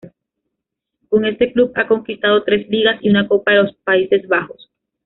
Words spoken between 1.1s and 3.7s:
este club ha conquistado tres Ligas y una Copa de